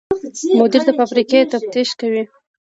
[0.59, 2.23] مدیر د فابریکې تفتیش کوي.